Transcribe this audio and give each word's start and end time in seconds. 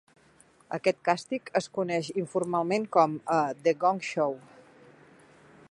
Aquest 0.77 0.97
càsting 1.09 1.51
es 1.59 1.67
coneix 1.77 2.09
informalment 2.23 2.87
com 2.97 3.15
a 3.35 3.37
"The 3.67 3.75
Gong 3.85 4.05
Show". 4.15 4.35